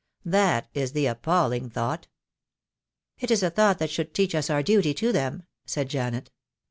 That 0.25 0.67
is 0.73 0.93
the 0.93 1.05
ap 1.07 1.21
palling 1.21 1.69
thought." 1.69 2.07
"It 3.19 3.29
is 3.29 3.43
a 3.43 3.51
thought 3.51 3.77
that 3.77 3.91
should 3.91 4.15
teach 4.15 4.33
us 4.33 4.49
our 4.49 4.63
duty 4.63 4.95
to 4.95 5.11
them," 5.11 5.43
said 5.67 5.89
Janet. 5.89 6.31